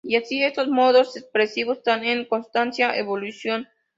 Y 0.03 0.15
así 0.15 0.41
estos 0.43 0.67
modos 0.67 1.15
expresivos 1.15 1.77
están 1.77 2.03
en 2.05 2.25
constante 2.25 2.81
evolución. 2.97 3.67